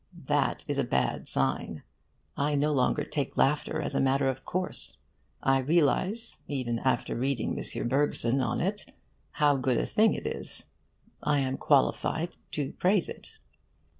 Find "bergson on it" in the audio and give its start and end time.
7.87-8.91